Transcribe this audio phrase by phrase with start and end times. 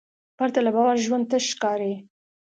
[0.37, 1.93] پرته له باور ژوند تش ښکاري.